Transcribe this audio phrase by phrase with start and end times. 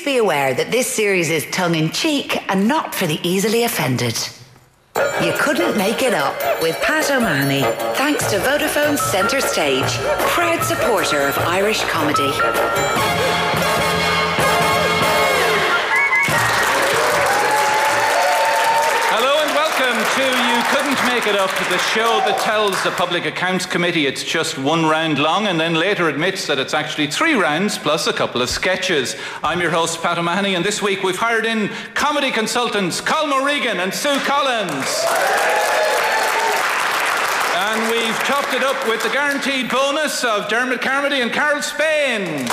[0.00, 3.64] Please be aware that this series is tongue in cheek and not for the easily
[3.64, 4.16] offended.
[5.22, 7.60] You couldn't make it up with Pat O'Mahony,
[7.98, 9.92] thanks to Vodafone's Centre Stage,
[10.32, 12.32] proud supporter of Irish comedy.
[20.70, 24.56] Couldn't Make It Up, to the show that tells the Public Accounts Committee it's just
[24.56, 28.40] one round long and then later admits that it's actually three rounds plus a couple
[28.40, 29.16] of sketches.
[29.42, 33.80] I'm your host, Pat O'Mahony, and this week we've hired in comedy consultants Colm O'Regan
[33.80, 35.04] and Sue Collins.
[37.56, 42.48] And we've topped it up with the guaranteed bonus of Dermot Carmody and Carol Spain.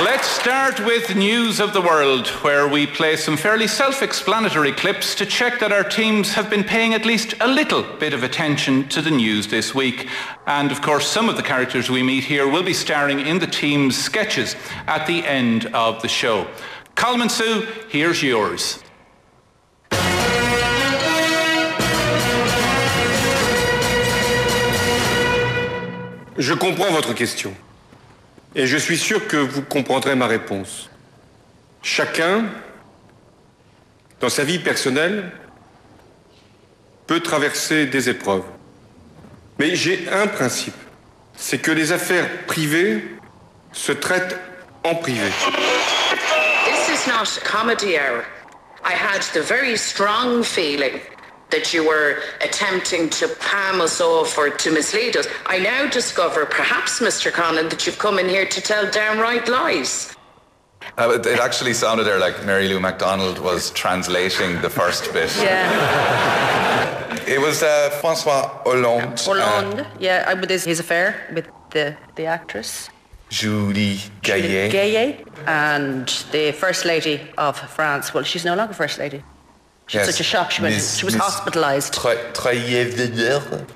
[0.00, 5.14] Let's start with news of the world, where we play some fairly self explanatory clips
[5.16, 8.88] to check that our teams have been paying at least a little bit of attention
[8.88, 10.08] to the news this week.
[10.46, 13.46] And of course, some of the characters we meet here will be starring in the
[13.46, 16.46] team's sketches at the end of the show.
[16.96, 18.82] Colm and Sue, here's yours.
[26.38, 27.54] Je comprends votre question.
[28.54, 30.90] Et je suis sûr que vous comprendrez ma réponse.
[31.82, 32.44] Chacun,
[34.20, 35.32] dans sa vie personnelle,
[37.06, 38.44] peut traverser des épreuves.
[39.58, 40.74] Mais j'ai un principe,
[41.36, 43.04] c'est que les affaires privées
[43.72, 44.38] se traitent
[44.84, 45.30] en privé.
[51.52, 55.26] That you were attempting to palm us off or to mislead us.
[55.46, 57.30] I now discover, perhaps, Mr.
[57.30, 60.16] Connon, that you've come in here to tell downright lies.
[60.98, 65.30] Uh, it, it actually sounded there like Mary Lou McDonald was translating the first bit.
[65.36, 67.24] Yeah.
[67.26, 69.20] It was uh, Francois Hollande.
[69.20, 69.86] Hollande.
[70.00, 72.88] yeah, I- with his, his affair with the, the actress.
[73.28, 74.70] Julie Gayet.
[74.70, 75.26] Gayet.
[75.46, 78.12] And the First Lady of France.
[78.14, 79.22] Well, she's no longer First Lady.
[79.86, 80.14] She had Yes.
[80.14, 80.50] such a shock.
[80.50, 81.92] She, went, Miss- she was Miss hospitalised.
[82.00, 83.68] Tre- Treillet.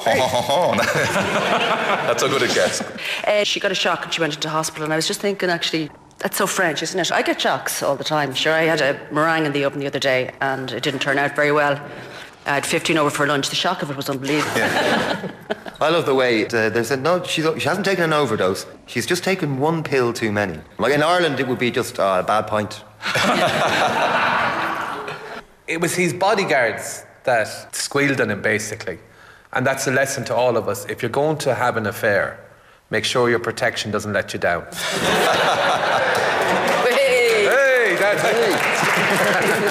[0.04, 2.80] That's a good guess.
[3.26, 4.84] Uh, she got a shock and she went into hospital.
[4.84, 7.12] And I was just thinking, actually, that's so French, isn't it?
[7.12, 8.32] I get shocks all the time.
[8.34, 11.18] Sure, I had a meringue in the oven the other day and it didn't turn
[11.18, 11.78] out very well.
[12.46, 13.50] I had 15 over for lunch.
[13.50, 14.50] The shock of it was unbelievable.
[15.82, 17.22] I love the way uh, they said no.
[17.22, 18.64] She's, she hasn't taken an overdose.
[18.86, 20.58] She's just taken one pill too many.
[20.78, 22.82] Like in Ireland, it would be just uh, a bad pint.
[25.70, 28.98] it was his bodyguards that squealed on him basically.
[29.52, 30.84] And that's a lesson to all of us.
[30.86, 32.40] If you're going to have an affair,
[32.90, 34.62] make sure your protection doesn't let you down.
[36.90, 38.22] hey, that's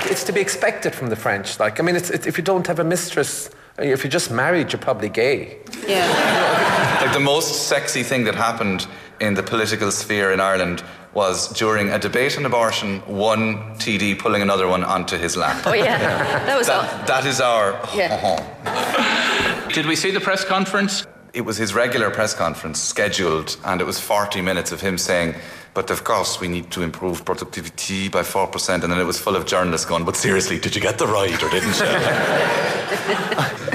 [0.09, 1.59] it's to be expected from the French.
[1.59, 4.71] Like, I mean, it's, it's, if you don't have a mistress, if you're just married,
[4.71, 5.57] you're probably gay.
[5.85, 6.99] Yeah.
[7.01, 8.87] Like the most sexy thing that happened
[9.19, 14.41] in the political sphere in Ireland was during a debate on abortion, one TD pulling
[14.41, 15.63] another one onto his lap.
[15.65, 15.97] Oh, yeah.
[16.45, 16.81] That was all.
[16.81, 17.79] That, that is our.
[17.95, 19.69] Yeah.
[19.73, 21.05] Did we see the press conference?
[21.33, 25.35] It was his regular press conference scheduled, and it was 40 minutes of him saying,
[25.73, 28.83] but of course, we need to improve productivity by 4%.
[28.83, 31.41] And then it was full of journalists going, but seriously, did you get the right
[31.43, 31.85] or didn't you?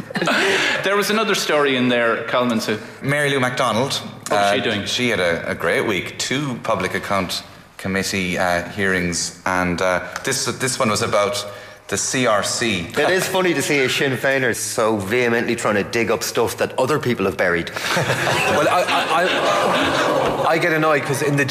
[0.85, 2.79] There was another story in there, Colm and Sue.
[3.03, 4.03] Mary Lou McDonald.
[4.29, 4.87] What was she doing?
[4.87, 6.19] She had a, a great week.
[6.19, 7.43] Two public account
[7.77, 11.47] committee uh, hearings, and uh, this this one was about
[11.89, 12.97] the CRC.
[12.99, 16.57] It is funny to see a Sinn Féiner so vehemently trying to dig up stuff
[16.57, 17.71] that other people have buried.
[18.55, 21.43] Well, I, I, I, I get annoyed because in the